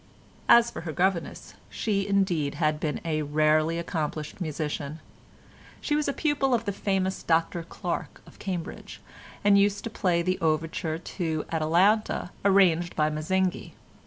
[0.49, 4.99] As for her governess, she indeed had been a rarely accomplished musician:
[5.79, 8.99] she was a pupil of the famous Dr Clarke of Cambridge,
[9.43, 13.75] and used to play the overture to Atalanta, arranged by Mazzinghi.